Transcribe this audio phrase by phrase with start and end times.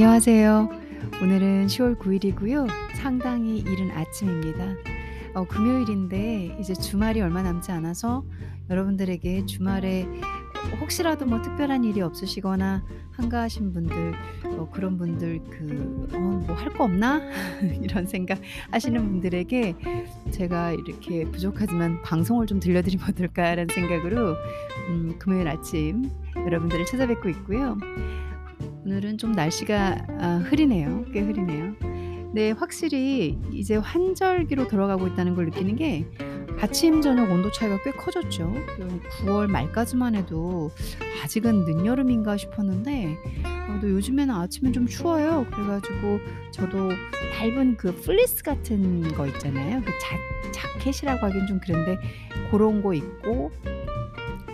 [0.00, 0.68] 안녕하세요.
[1.20, 2.68] 오늘은 10월 9 일이고요.
[2.94, 4.76] 상당히 이른 아침입니다.
[5.34, 8.24] 어 금요일인데 이제 주말이 얼마 남지 않아서
[8.70, 10.06] 여러분들에게 주말에
[10.80, 14.14] 혹시라도 뭐 특별한 일이 없으시거나 한가하신 분들
[14.56, 17.20] 어 그런 분들 그 '어 뭐 할 거 없나?'
[17.82, 18.38] 이런 생각
[18.70, 19.74] 하시는 분들에게
[20.30, 24.36] 제가 이렇게 부족하지만 '방송을 좀 들려 드리면 어떨까.'라는 생각으로
[24.90, 27.76] 음 금요일 아침 여러분들을 찾아뵙고 있고요.
[28.88, 31.04] 오늘은 좀 날씨가 아 흐리네요.
[31.12, 31.74] 꽤 흐리네요.
[32.32, 36.06] 네 확실히 이제 환절기로 들어가고 있다는 걸 느끼는 게
[36.58, 38.50] 아침 저녁 온도 차이가 꽤 커졌죠.
[38.78, 40.70] 그 9월 말까지만 해도
[41.22, 45.46] '아직은 늦여름인가?' 싶었는데 어 또 요즘에는 아침에 좀 추워요.
[45.52, 46.18] 그래 가지고
[46.50, 46.90] 저도
[47.42, 49.82] 얇은 그 플리스 같은 거 있잖아요.
[49.82, 50.16] 그 자
[50.50, 51.98] 자켓이라고 하긴 좀 그런데
[52.50, 53.52] 고런 거 입고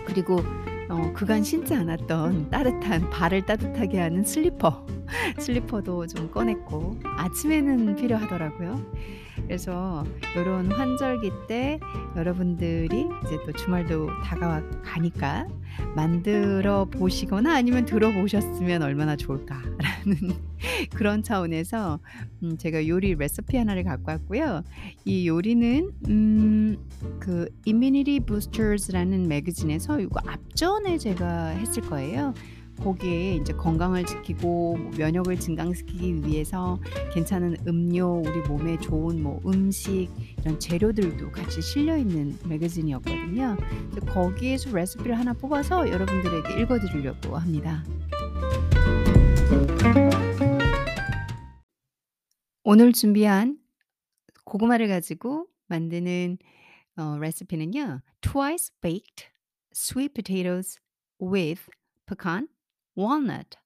[0.05, 0.43] 그리고
[0.89, 4.85] 어 그간 신지 않았던 따뜻한 발을 따뜻하게 하는 슬리퍼,
[5.39, 8.79] 슬리퍼도 좀 꺼냈고 아침에는 필요하더라고요.
[9.43, 10.03] 그래서
[10.35, 11.79] 요런 환절기 때
[12.15, 15.47] 여러분들이 이제 또 주말도 다가와 가니까
[15.95, 19.75] 만들어 보시거나 아니면 들어보셨으면 얼마나 좋을까라는
[20.93, 21.99] 그런 차원에서
[22.43, 24.63] 음 제가 요리 레시피 하나를 갖고 왔고요.
[25.05, 26.77] 이 요리는 음
[27.19, 32.33] 그 Immunity Boosters라는 매거진에서 이거 앞전에 제가 했을 거예요.
[32.83, 36.77] 거기에 인제 건강을 지키고 뭐 면역을 증강시키기 위해서
[37.13, 40.09] 괜찮은 음료, 우리 몸에 좋은 뭐 음식
[40.41, 43.55] 이런 재료들도 같이 실려 있는 매거진이었거든요.
[44.07, 47.81] 거기에서 레시피를 하나 뽑아서 여러분들에게 읽어 드리려고 합니다.
[52.67, 53.59] 오늘 준비한
[54.45, 56.37] 고구마를 가지고 만드는
[56.97, 58.01] 어 레시피는요.
[58.21, 59.27] Twice baked
[59.73, 60.79] sweet potatoes
[61.21, 61.63] with
[62.07, 62.47] pecan
[62.97, 63.57] walnut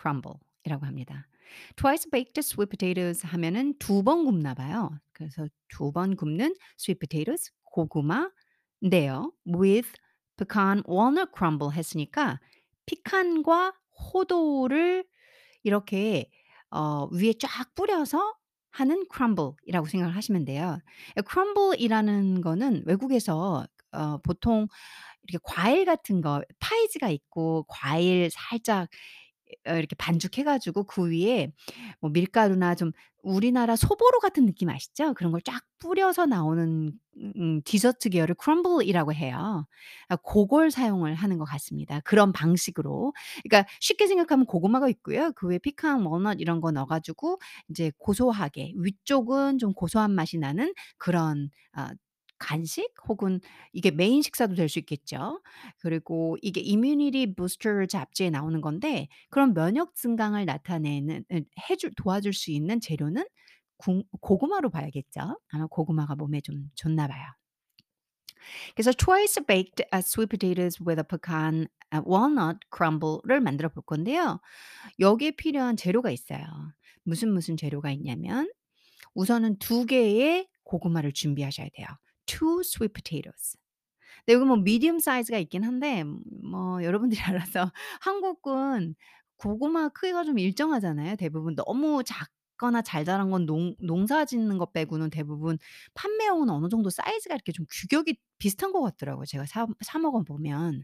[0.00, 1.28] crumble 이라고 합니다.
[1.76, 4.90] Twice baked sweet potatoes 하면은 두 번 굽나 봐요.
[5.12, 9.32] 그래서 두 번 굽는 sweet potatoes 고구마인데요.
[9.46, 9.90] with
[10.36, 12.40] pecan walnut crumble 했으니까
[12.86, 13.74] 피칸과
[14.14, 15.06] 호도를
[15.64, 16.30] 이렇게
[16.70, 18.36] 어 위에 쫙 뿌려서
[18.74, 20.78] 하는 크럼블이라고 생각을 하시면 돼요.
[21.26, 24.66] 크럼블이라는 거는 외국에서 어 보통
[25.24, 28.88] 이렇게 과일 같은 거 파이지가 있고 과일 살짝
[29.68, 31.52] 어 이렇게 반죽해 가지고 그 위에
[32.00, 35.14] 뭐 밀가루나 좀 우리나라 소보로 같은 느낌 아시죠?
[35.14, 36.92] 그런 걸 쫙 뿌려서 나오는
[37.36, 39.66] 음 디저트 계열을 크럼블이라고 해요.
[40.08, 42.00] 아 고걸 사용을 하는 것 같습니다.
[42.00, 43.12] 그런 방식으로.
[43.44, 45.32] 그러니까 쉽게 생각하면 고구마가 있고요.
[45.36, 47.38] 그 위에 피칸, 월넛 이런 거 넣어 가지고
[47.68, 51.90] 인제 고소하게 위쪽은 좀 고소한 맛이 나는 그런 아
[52.44, 53.40] 간식 혹은
[53.72, 55.42] 이게 메인 식사도 될 수 있겠죠.
[55.78, 62.50] 그리고 이게 Immunity Booster 잡지에 나오는 건데 그런 면역 증강을 나타내는 에 해줄 도와줄 수
[62.50, 63.24] 있는 재료는
[63.78, 65.40] 궁 고구마로 봐야겠죠.
[65.48, 67.24] 아마 고구마가 몸에 좀 좋나 봐요.
[68.74, 74.40] 그래서 twice baked uh, sweet potatoes with a pecan uh, walnut crumble를 만들어 볼 건데요.
[75.00, 76.44] 여기에 필요한 재료가 있어요.
[77.04, 78.50] 무슨 무슨 재료가 있냐면
[79.14, 81.86] 우선은 두 개의 고구마를 준비하셔야 돼요.
[82.26, 83.56] Two sweet potatoes.
[84.26, 88.94] 네 여기 뭐 미디엄 사이즈가 있긴 한데 음뭐 여러분들이 알아서 한국은
[89.36, 91.54] 고구마 크기가 좀 일정하잖아요 대부분.
[91.56, 95.58] 너무 작거나 잘 자란 건 농 농사 짓는 것 빼고는 대부분
[95.94, 100.82] 판매용은 어느 정도 사이즈가 이렇게 좀 규격이 비슷한 것 같더라고요 제가 사 사 먹어 보면.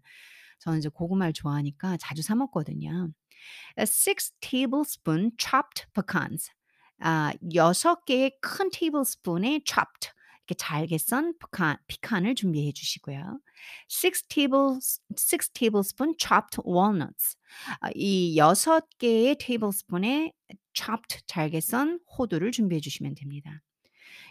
[0.60, 3.08] 저는 이제 고구마를 좋아하니까 자주 사 먹거든요.
[3.78, 6.50] 6 tablespoon chopped pecans.
[7.02, 10.10] 아6 개의 큰 테이블스푼의 chopped
[10.50, 13.38] 이렇게 잘게 썬 피칸 피칸을 준비해 주시고요.
[13.88, 17.36] 6 tables 6 tablespoon chopped walnuts.
[17.80, 20.32] 아이6 개의 테이블스푼의
[20.74, 23.62] chopped 잘게 썬 호두를 준비해 주시면 됩니다.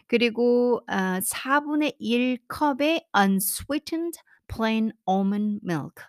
[0.07, 6.03] 그리고 아 4분의 1 컵의 unsweetened plain almond milk.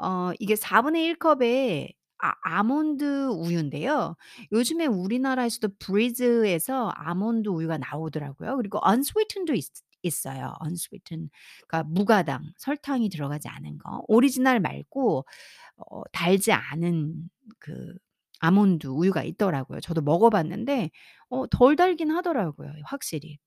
[0.00, 4.16] 어 이게 4분의 1 컵의 아 아몬드 우유인데요.
[4.52, 8.56] 요즘에 우리나라에서도 브리즈에서 아몬드 우유가 나오더라고요.
[8.58, 9.66] 그리고 unsweetened도 있
[10.04, 10.54] 있어요.
[10.64, 11.30] unsweetened
[11.68, 14.04] 그러니까 무가당, 설탕이 들어가지 않은 거.
[14.08, 15.26] 오리지널 말고
[15.78, 17.30] 어 달지 않은
[17.60, 17.94] 그
[18.40, 19.80] 아몬드 우유가 있더라고요.
[19.80, 20.90] 저도 먹어 봤는데
[21.30, 23.38] 어 덜 달긴 하더라고요 확실히.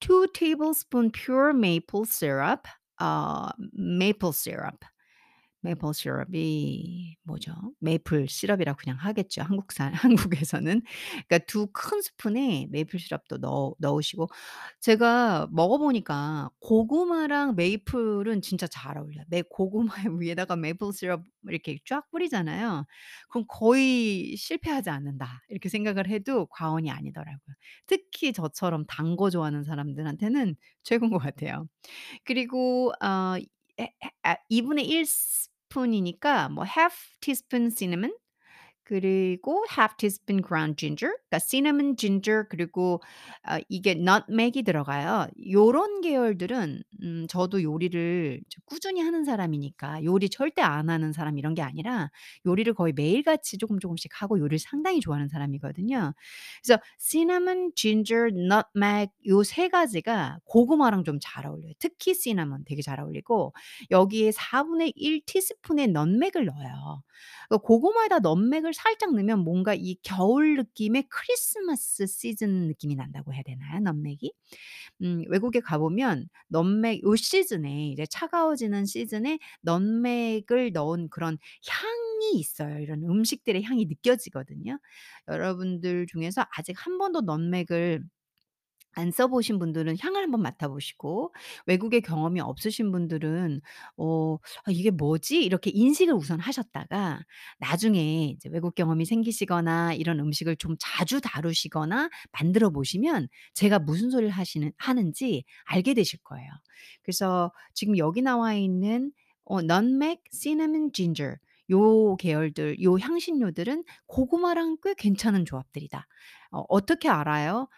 [0.00, 2.66] 2 tablespoon pure maple syrup
[3.00, 4.84] 어 maple syrup
[5.62, 7.52] 메이플 시럽이 뭐죠?
[7.80, 9.42] 메이플 시럽이라고 그냥 하겠죠.
[9.42, 10.82] 한국산 한국에서는.
[11.28, 14.28] 그러니까 두 큰 스푼에 메이플 시럽도 넣어 넣으시고
[14.80, 19.24] 제가 먹어 보니까 고구마랑 메이플은 진짜 잘 어울려요.
[19.28, 22.84] 매 고구마 위에다가 메이플 시럽 이렇게 쫙 뿌리잖아요.
[23.30, 27.54] 그럼 거의 '실패하지 않는다.' 이렇게 생각을 해도 과언이 아니더라고요.
[27.86, 31.68] 특히 저처럼 단 거 좋아하는 사람들한테는 최고인 것 같아요.
[32.24, 33.36] 그리고 어
[33.78, 33.88] 에 에
[34.22, 35.04] 아 2 분의 1
[35.72, 38.12] 스푼이니까 뭐 half teaspoon cinnamon
[38.92, 43.00] 그리고 half teaspoon ground ginger 그러니까 cinnamon, ginger 그리고
[43.42, 45.28] 아 이게 nutmeg이 들어가요.
[45.50, 51.54] 요런 계열들은 음 저도 요리를 좀 꾸준히 하는 사람이니까 요리 절대 안 하는 사람 이런
[51.54, 52.10] 게 아니라
[52.46, 56.12] 요리를 거의 매일같이 쪼금 쪼금씩 하고 요리를 상당히 좋아하는 사람이거든요.
[56.62, 61.72] 그래서 cinnamon, ginger, nutmeg 요 세 가지가 고구마랑 좀 잘 어울려요.
[61.78, 63.52] 특히 cinnamon 되게 잘 어울리고
[63.90, 67.02] 여기에 4 분의 1 티스푼의 nutmeg을 넣어요.
[67.50, 73.78] 그 고구마에다 nutmeg을 살짝 넣으면 뭔가 이 겨울 느낌의 크리스마스 시즌 느낌이 난다고 해야 되나요,
[73.78, 74.32] nutmeg이?
[75.02, 81.38] 음 외국에 가 보면 nutmeg 요 시즌에 이제 차가워지는 시즌에 nutmeg을 넣은 그런
[81.68, 82.78] 향이 있어요.
[82.80, 84.78] 이런 음식들의 향이 느껴지거든요.
[85.28, 88.02] 여러분들 중에서 아직 한 번도 nutmeg을
[88.94, 91.34] 안 써 보신 분들은 향을 한번 맡아 보시고
[91.66, 93.60] 외국에 경험이 없으신 분들은
[93.96, 97.20] 어 '아 이게 뭐지?' 이렇게 인식을 우선 하셨다가
[97.58, 104.30] 나중에 이제 외국 경험이 생기시거나 이런 음식을 좀 자주 다루시거나 만들어 보시면 제가 무슨 소리를
[104.32, 106.48] 하시는 하는지 알게 되실 거예요.
[107.02, 109.12] 그래서 지금 여기 나와 있는
[109.44, 111.36] 어 nutmeg, cinnamon, ginger
[111.70, 116.06] 요 계열들 요 향신료들은 고구마랑 꽤 괜찮은 조합들이다.
[116.52, 117.68] 어 어떻게 알아요?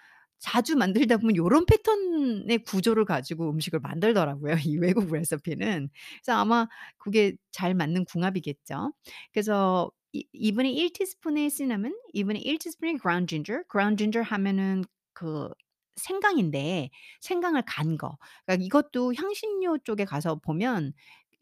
[0.44, 5.88] 자주 만들다 보면 요런 패턴의 구조를 가지고 음식을 만들더라고요, 이 외국 레시피는.
[6.23, 6.69] 그래서 아마
[6.99, 8.93] 그게 잘 맞는 궁합이겠죠.
[9.32, 15.49] 그래서 이 2 분의 1 티스푼의 cinnamon, 2 분의 1 티스푼의 ground ginger, 하면은 그
[15.96, 18.19] 생강인데 생강을 간 거.
[18.46, 20.93] 그러니까 이것도 향신료 쪽에 가서 보면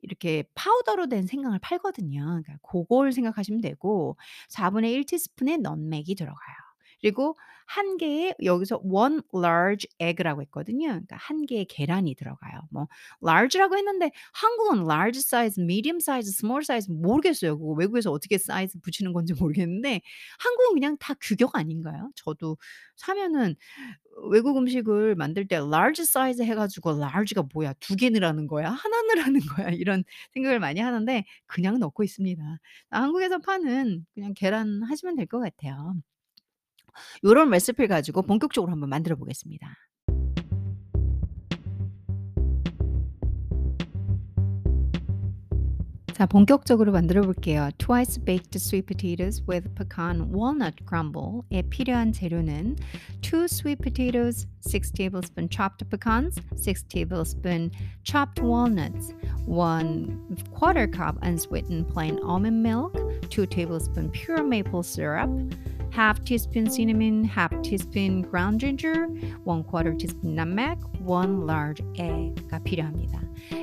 [0.02, 2.20] 이렇게 파우더로 된 생강을 팔거든요.
[2.22, 4.16] 그러니까 고걸 생각하시면 되고
[4.48, 6.56] 4 분의 1 티스푼의 nutmeg이 들어가요.
[7.00, 7.36] 그리고
[7.76, 10.86] 1 개의 여기서 1 large egg라고 했거든요.
[10.88, 12.60] 그러니까 1 개의 계란이 들어가요.
[12.70, 12.88] 뭐
[13.24, 17.58] large라고 했는데 한국은 large size, medium size, small size 모르겠어요.
[17.58, 20.00] 그거 외국에서 어떻게 사이즈 붙이는 건지 모르겠는데
[20.38, 22.10] 한국은 그냥 다 규격 아닌가요?
[22.16, 22.56] 저도
[22.96, 23.56] 사면은
[24.30, 27.72] 외국 음식을 만들 때 large size 해 가지고 'large가 뭐야?
[27.80, 28.70] 2개 넣으라는 거야?
[28.72, 30.04] 1 넣으라는 거야?' 이런
[30.34, 32.42] 생각을 많이 하는데 그냥 넣고 있습니다.
[32.90, 35.94] 아 한국에서 파는 그냥 계란 하시면 될 것 같아요.
[37.24, 39.74] 요런 레시피를 가지고 본격적으로 한번 만들어 보겠습니다.
[46.12, 47.70] 자 본격적으로 만들어 볼게요.
[47.78, 52.76] Twice baked sweet potatoes with pecan walnut crumble.에 필요한 재료는
[53.22, 57.72] 2 sweet potatoes, 6 tablespoon chopped pecans, 6 tablespoon
[58.04, 59.14] chopped walnuts,
[59.46, 62.94] 1 quarter cup unsweetened plain almond milk,
[63.30, 65.30] 2 tablespoon pure maple syrup,
[65.91, 69.07] half teaspoon cinnamon, half teaspoon ground ginger,
[69.43, 73.21] 1 quarter teaspoon nutmeg, 1 large egg가 필요합니다.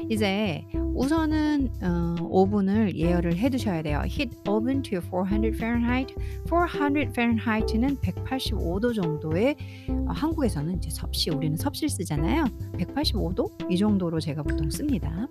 [0.08, 0.64] 이제
[0.99, 4.01] 우선은 어 오븐을 예열을 해 두셔야 돼요.
[4.05, 6.13] Heat oven to 400 Fahrenheit.
[6.49, 9.55] 400 Fahrenheit는 185도 정도의
[9.87, 12.43] 어 한국에서는 이제 섭씨 우리는 섭씨를 쓰잖아요.
[12.73, 15.25] 185도 이 정도로 제가 보통 씁니다.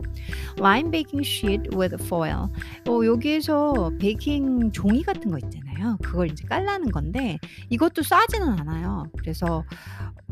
[0.59, 2.49] Line baking sheet with foil.
[2.89, 5.99] 어 여기에서 베이킹 종이 같은 거 있잖아요.
[6.03, 9.05] 그걸 이제 깔라는 건데 이것도 싸지는 않아요.
[9.19, 9.65] 그래서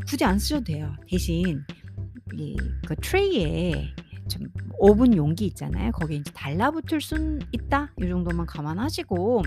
[0.07, 0.95] 굳이 안 쓰셔도 돼요.
[1.07, 1.61] 대신
[2.33, 2.55] 이
[2.87, 3.93] 그 트레이에
[4.27, 4.47] 좀
[4.79, 5.91] 오븐 용기 있잖아요.
[5.91, 7.91] 거기에 인제 달라붙을 순 있다.
[8.01, 9.43] 요 정도만 감안하시고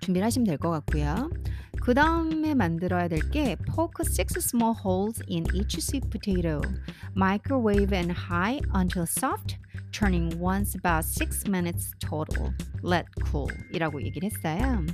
[0.00, 1.30] 준비를 하시면 될 것 같고요.
[1.80, 6.60] 그 다음에 만들어야 될 게 poke 6 small holes in each sweet potato.
[7.16, 9.56] Microwave in high until soft,
[9.92, 12.52] turning once about 6 minutes total.
[12.84, 14.84] Let cool 이라고 얘기를 했어요.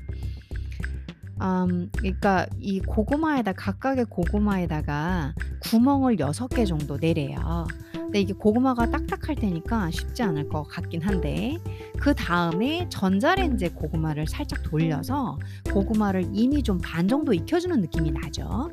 [1.40, 7.66] 음 그러니까 이 고구마에다 각각의 고구마에다가 구멍을 6개 정도 내래요.
[8.12, 11.56] 근데 이게 고구마가 딱딱할 테니까 쉽지 않을 것 같긴 한데
[11.98, 15.38] 그 다음에 전자레인지에 고구마를 살짝 돌려서
[15.72, 18.70] 고구마를 이미 좀 반 정도 익혀 주는 느낌이 나죠.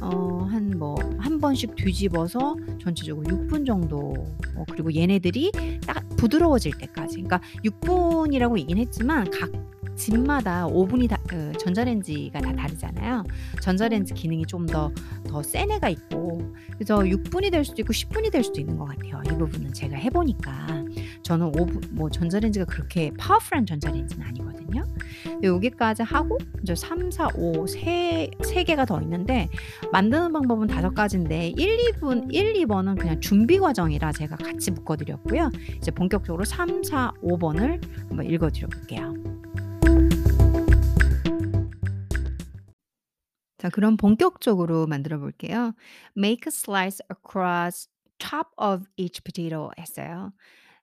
[0.00, 4.14] 어 한뭐1 번씩 뒤집어서 전체적으로 6분 정도
[4.54, 5.50] 어 그리고 얘네들이
[5.84, 9.50] 딱 부드러워질 때까지 그러니까 6 분이라고 얘기는 했지만 각
[9.96, 13.24] 집마다 오븐이 다 그 전자레인지가 다 다르잖아요.
[13.60, 14.92] 전자레인지 기능이 좀 더
[15.26, 18.76] 더 센 애가 있고 그래서 6 분이 될 수도 있고 10 분이 될 수도 있는
[18.76, 19.20] 것 같아요.
[19.26, 20.84] 이 부분은 제가 해 보니까.
[21.22, 24.84] 저는 오븐 뭐 전자레인지가 그렇게 파워풀한 전자레인지는 아니거든요.
[25.42, 29.48] 여기까지 하고 이제 3, 4, 5세3 개가 더 있는데
[29.92, 35.50] 만드는 방법은 5 가지인데 1-2분 1-2 번은 그냥 준비 과정이라 제가 같이 묶어 드렸고요.
[35.76, 39.14] 이제 본격적으로 3, 4, 5 번을 한번 읽어 드려 볼게요.
[43.58, 45.74] 자 그럼 본격적으로 만들어 볼게요.
[46.16, 50.32] "Make a slice across top of each potato." 했어요.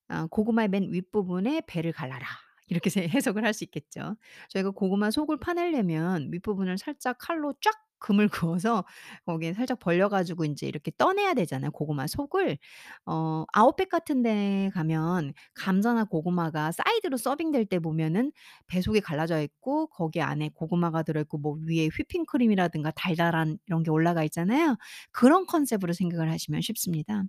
[0.09, 2.25] 어 "고구마의 맨 윗부분에 배를 갈라라."
[2.69, 4.15] 이렇게 세 해석을 할 수 있겠죠.
[4.49, 8.85] 저희가 고구마 속을 파내려면 윗부분을 살짝 칼로 쫙 금을 그어서
[9.25, 12.59] 거기에 살짝 벌려 가지고 인제 이렇게 떠내야 되잖아요, 고구마 속을.
[13.07, 18.31] 어 아웃백 같은 데 가면 감자나 고구마가 사이드로 서빙될 때 보면은
[18.67, 23.91] 배 속이 갈라져 있고 거기 안에 고구마가 들어 있고 뭐 위에 휘핑크림이라든가 달달한 이런 게
[23.91, 24.77] 올라가 있잖아요.
[25.11, 27.23] 그런 컨셉으로 생각을 하시면 쉽습니다.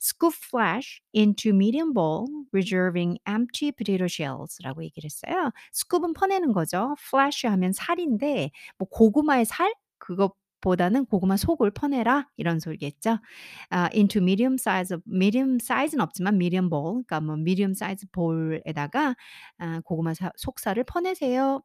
[0.00, 5.50] "Scoop flesh into medium bowl, reserving empty potato shells라고 얘기를 했어요.
[5.74, 6.94] scoop은 퍼내는 거죠.
[7.00, 13.18] flesh 하면 살인데 뭐 고구마의 살 그것 보다는 "고구마 속을 퍼내라." 이런 소리겠죠.
[13.70, 19.16] 아 into medium size medium size는 없지만 medium bowl 그러니까 뭐 medium size bowl에다가
[19.58, 21.62] 아 "고구마 사 속살을 퍼내세요."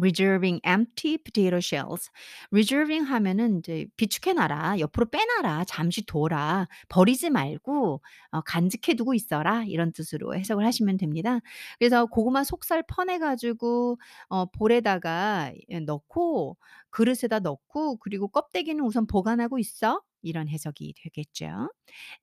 [0.00, 2.10] Reserving empty potato shells.
[2.52, 4.78] reserving 하면은 인제 "비축해 놔라.
[4.80, 5.64] 옆으로 빼 놔라.
[5.64, 6.68] 잠시 둬라.
[6.88, 11.40] 버리지 말고 어 간직해 두고 있어라." 이런 뜻으로 해석을 하시면 됩니다.
[11.78, 13.98] 그래서 고구마 속살 퍼내 가지고
[14.28, 16.56] 어 볼에다가 예 넣고
[16.90, 21.70] 그릇에다 넣고 그리고 "껍데기는 우선 보관하고 있어." 이런 해석이 되겠죠.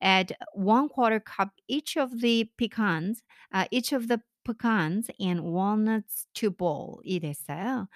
[0.04, 6.50] "Add 1/4 cup each of the pecans 아 each of the pecans and walnuts to
[6.50, 7.88] bowl." 이 됐어요.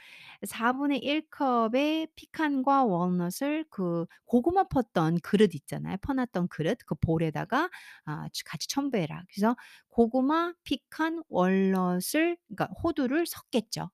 [0.46, 5.96] 4분의 1 컵의 피칸과 월넛을 그 고구마 펐던 그릇 있잖아요.
[6.02, 7.70] 퍼 놨던 그릇 그 볼에다가
[8.04, 9.24] 아치 같이 첨부해라.
[9.32, 9.56] 그래서
[9.88, 13.90] 고구마, 피칸, 월넛을 그러니까 호두를 섞겠죠.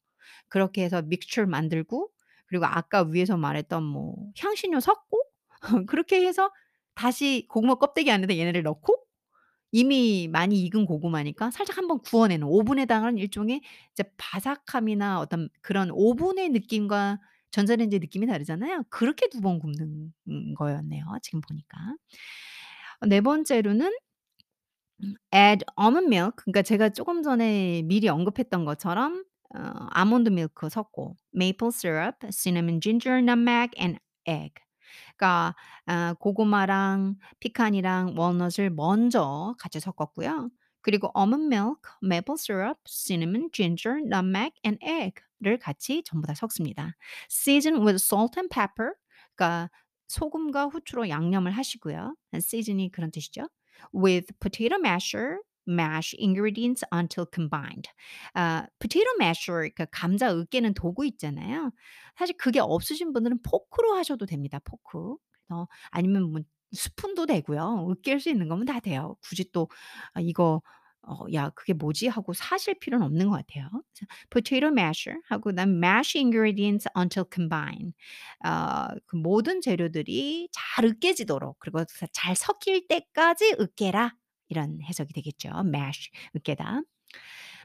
[0.48, 2.10] 그렇게 해서 믹스처를 만들고
[2.46, 5.22] 그리고 아까 위에서 말했던 뭐 향신료 섞고
[5.88, 6.50] 그렇게 해서
[6.94, 9.04] 다시 고구마 껍데기 안에다 얘네를 넣고
[9.74, 13.60] 이미 많이 익은 고구마니까 살짝 한번 구워 내는 오븐에다가는 일종의
[13.92, 17.20] 이제 바삭함이나 어떤 그런 오븐의 느낌과
[17.52, 18.84] 전자레인지의 느낌이 다르잖아요.
[18.90, 21.78] 그렇게 2 번 굽는 음 거였네요, 지금 보니까.
[23.00, 23.92] 어네 번째로는
[25.02, 29.58] 음 add almond milk 그러니까 제가 쪼금 전에 미리 언급했던 것처럼 어
[29.90, 34.54] 아몬드 밀크 섞고 maple syrup, cinnamon, ginger, nutmeg and egg.
[35.16, 35.54] 그러니까
[35.86, 40.50] 아 고구마랑 피칸이랑 월넛을 먼저 같이 섞었고요.
[40.82, 46.94] 그리고 almond milk, maple syrup, cinnamon, ginger, nutmeg and egg를 같이 전부 다 섞습니다.
[47.30, 48.92] season with salt and pepper
[49.36, 49.70] 그러니까
[50.08, 52.14] 소금과 후추로 양념을 하시고요.
[52.34, 53.48] season이 그런 뜻이죠.
[53.94, 57.88] with potato masher, mash ingredients until combined.
[58.34, 61.72] 아 potato masher 그러니까 감자 으깨는 도구 있잖아요.
[62.16, 65.16] 사실 그게 없으신 분들은 포크로 하셔도 됩니다, 포크.
[65.48, 66.40] 그래서 아니면 뭐
[66.72, 67.86] 스푼도 되고요.
[67.90, 69.16] 으깰 수 있는 거면 다 돼요.
[69.22, 69.68] 굳이 또
[70.14, 70.62] 아 이거
[71.06, 73.68] 어 '야 그게 뭐지?' 하고 사실 필요는 없는 것 같아요.
[74.30, 77.92] potato masher 하고 그다음에 mash ingredients until combined.
[78.44, 84.14] 어그 모든 재료들이 잘 으깨지도록 그리고 사잘 섞일 때까지 으깨라.
[84.48, 85.50] 이런 해석이 되겠죠.
[85.64, 86.82] mash 으깨다.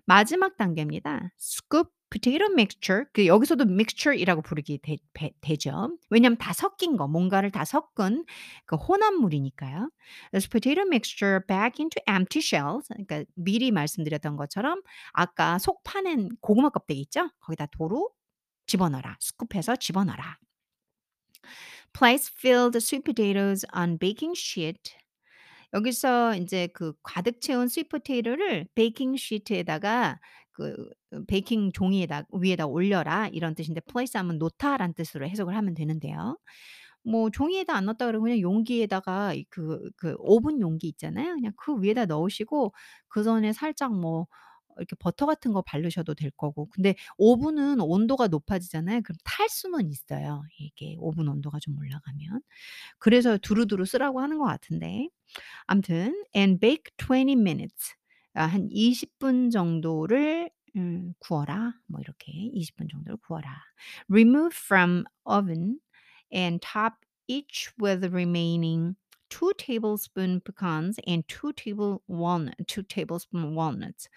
[0.06, 1.32] 마지막 단계입니다.
[1.40, 5.98] scoop potato mixture 그 여기서도 mixture이라고 부르게 되배 되죠.
[6.10, 8.26] 왜냐하면 다 섞인 거 뭔가를 다 섞은
[8.66, 9.92] 그 혼합물이니까요.
[10.32, 14.82] 그래서 potato mixture back into empty shells 그러니까 미리 말씀드렸던 것처럼
[15.14, 17.30] 아까 속 파낸 고구마 껍데기 있죠?
[17.42, 18.10] 거기다 도로
[18.66, 19.18] 집어넣어라.
[19.22, 20.40] 스쿱해서 집어넣어라.
[21.94, 24.96] place filled sweet potatoes on baking sheet.
[25.74, 30.20] 여기서 인제 그 가득 채운 potato를 베이킹 시트에다가
[30.52, 30.74] 그어
[31.28, 36.38] 베이킹 종이에다 위에다 올려라 이런 뜻인데 place 하면 놓다라는 뜻으로 해석을 하면 되는데요.
[37.04, 41.36] 뭐 종이에다 안 넣었다 그러면 그냥 용기에다가 이 그 그 오븐 용기 있잖아요.
[41.36, 42.74] 그냥 그 위에다 넣으시고
[43.10, 44.28] 그 전에 살짝 뭐
[44.80, 46.68] 이렇게 버터 같은 거 바르셔도 될 거고.
[46.72, 49.02] 근데 오븐은 온도가 높아지잖아요.
[49.04, 52.42] 그럼 탈 수는 있어요, 이게 오븐 온도가 좀 올라가면.
[53.00, 55.10] 그래서 두루두루 쓰라고 하는 것 같은데.
[55.68, 57.96] 아무튼 and bake 20 minutes
[58.36, 61.74] 아 한 20분 정도를 음 구워라.
[61.88, 63.50] 뭐 이렇게 20분 정도를 구워라.
[64.10, 65.80] remove from oven
[66.34, 66.96] and top
[67.28, 68.96] each with remaining
[69.30, 74.10] 2 tablespoon pecans and 2 table walnut 2 tablespoon walnuts.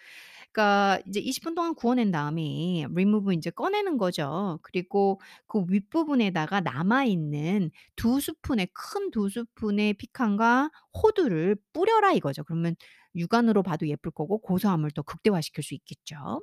[0.52, 4.58] 그러니까 이제 20분 동안 구워낸 다음에 remove 인제 꺼내는 거죠.
[4.62, 10.70] 그리고 그 윗부분에다가 남아 있는 두 스푼의 큰 두 스푼의 피칸과
[11.02, 12.44] 호두를 뿌려라 이거죠.
[12.44, 12.76] 그러면
[13.14, 16.42] 육안으로 봐도 예쁠 거고 고소함을 더 극대화시킬 수 있겠죠.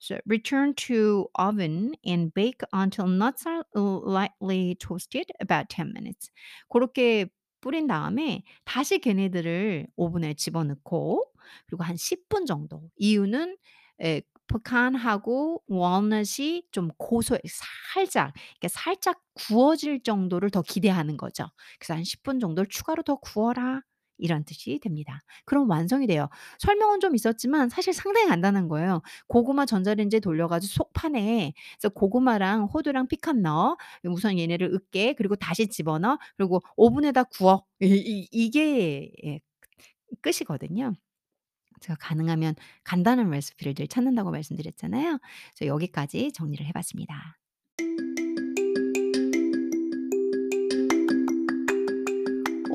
[0.00, 6.30] So return to oven and bake until nuts are lightly toasted about 10 minutes.
[6.68, 7.26] 고렇게
[7.66, 11.24] 뿌린 다음에 다시 걔네들을 오븐에 집어넣고
[11.66, 12.82] 그리고 한 10분 정도.
[12.96, 13.56] 이유는
[14.02, 17.40] 에 pecan하고 walnut이 좀 고소해
[17.94, 21.46] 살짝 이렇게 살짝 구워질 정도를 더 기대하는 거죠.
[21.80, 23.80] 그래서 한 10분 정도를 추가로 더 구워라.
[24.18, 25.20] 이런 뜻이 됩니다.
[25.44, 26.28] 그럼 완성이 돼요.
[26.58, 29.02] 설명은 좀 있었지만 사실 상당히 간단한 거예요.
[29.28, 33.76] 고구마 전자레인지에 돌려 가지고 속판에 그래서 고구마랑 호두랑 피칸 넣어.
[34.04, 35.14] 우선 얘네를 으깨.
[35.14, 36.18] 그리고 다시 집어넣어.
[36.36, 37.64] 그리고 오븐에다 구워.
[37.80, 39.40] 이이 이게 예
[40.22, 40.94] 끝이거든요.
[41.80, 42.54] 제가 가능하면
[42.84, 45.18] 간단한 레시피를 늘 찾는다고 말씀드렸잖아요.
[45.54, 47.38] 그래서 여기까지 정리를 해 봤습니다.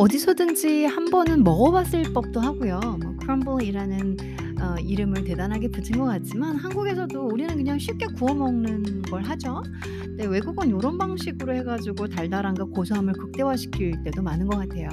[0.01, 2.79] 어디서든지 한 번은 먹어봤을 법도 하고요.
[3.03, 4.17] 뭐 크럼블이라는
[4.60, 9.62] 어 이름을 대단하게 붙인 것 같지만 한국에서도 우리는 그냥 쉽게 구워 먹는 걸 하죠.
[10.03, 14.89] 근데 외국은 요런 방식으로 해 가지고 달달함과 고소함을 극대화시킬 때도 많은 것 같아요.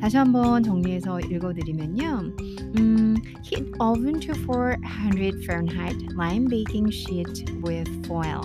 [0.00, 2.32] 다시 한번 정리해서 읽어 드리면요.
[2.78, 8.42] 음 heat oven to 400 Fahrenheit, line baking sheet with foil.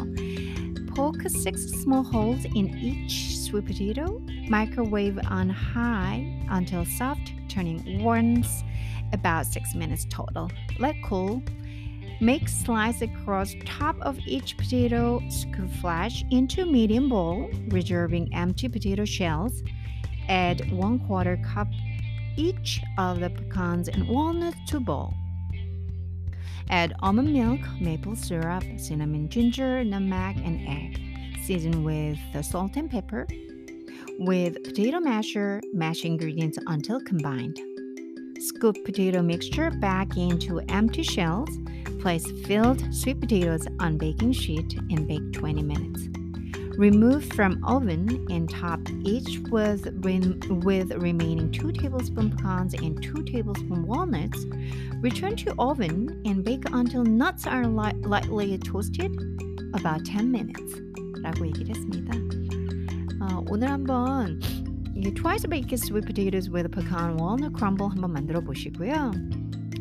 [0.96, 4.20] Poke six small holes in each sweet potato.
[4.50, 8.64] Microwave on high until soft, turning once,
[9.12, 10.50] about six minutes total.
[10.80, 11.44] Let cool.
[12.20, 15.22] Make slice across top of each potato.
[15.30, 19.62] Scoop flash into medium bowl, reserving empty potato shells.
[20.30, 21.68] Add one quarter cup
[22.36, 25.14] each of the pecans and walnuts to bowl.
[26.72, 31.13] Add almond milk, maple syrup, cinnamon, ginger, nutmeg, and egg.
[31.46, 33.28] Season with the salt and pepper.
[34.18, 37.60] With potato masher, mash ingredients until combined.
[38.40, 41.50] Scoop potato mixture back into empty shells.
[42.00, 46.08] Place filled sweet potatoes on baking sheet and bake 20 minutes.
[46.78, 53.22] Remove from oven and top each with rem- with remaining 2 tablespoon pecans and 2
[53.24, 54.46] tablespoon walnuts.
[55.02, 59.14] Return to oven and bake until nuts are li- lightly toasted
[59.74, 60.74] about 10 minutes.
[61.24, 62.14] 라고 얘기를 했습니다.
[63.22, 64.40] 어, 오늘 한번
[64.96, 66.52] 이 twice baked sweet potatoes
[67.90, 69.12] 한번 만들어 보시고요.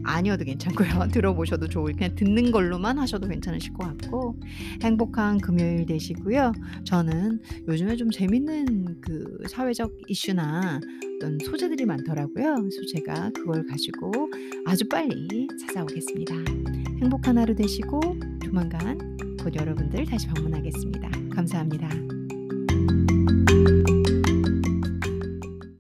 [0.04, 0.88] 아니어도 괜찮고요.
[1.12, 4.38] 들어보셔도 좋을 그냥 듣는 걸로만 하셔도 괜찮으실 것 같고
[4.82, 6.52] 행복한 금요일 되시고요.
[6.84, 10.80] 저는 요즘에 좀 재밌는 그 사회적 이슈나
[11.16, 12.54] 어떤 소재들이 많더라고요.
[12.56, 14.30] 그래서 제가 그걸 가지고
[14.64, 16.34] 아주 빨리 찾아오겠습니다.
[17.00, 18.00] 행복한 하루 되시고
[18.44, 18.98] 조만간
[19.42, 21.21] 곧 여러분들 다시 방문하겠습니다.
[21.34, 22.21] 감사합니다.